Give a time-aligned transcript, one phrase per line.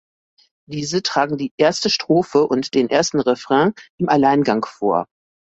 [0.67, 5.05] Diese tragen die erste Strophe und den ersten Refrain im Alleingang vor.